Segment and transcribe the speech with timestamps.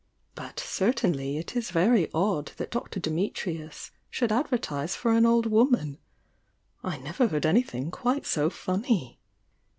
[0.33, 2.99] But certainly it is very odd tliat Dr.
[2.99, 5.97] Dimitrius should advertise for an old "^^^l ^
[6.83, 9.19] ^^"'^' '^^^'■d anything quite so funny!"